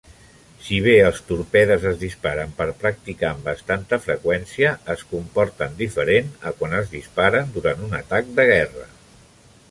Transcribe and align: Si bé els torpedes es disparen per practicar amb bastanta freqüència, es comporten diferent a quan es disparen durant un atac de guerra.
Si 0.67 0.77
bé 0.85 0.93
els 1.07 1.17
torpedes 1.25 1.83
es 1.89 1.97
disparen 2.03 2.55
per 2.61 2.65
practicar 2.83 3.27
amb 3.31 3.43
bastanta 3.49 3.99
freqüència, 4.05 4.71
es 4.93 5.03
comporten 5.11 5.77
diferent 5.83 6.31
a 6.53 6.55
quan 6.63 6.73
es 6.79 6.89
disparen 6.95 7.53
durant 7.59 7.85
un 7.89 7.95
atac 7.99 8.33
de 8.41 8.47
guerra. 8.53 8.87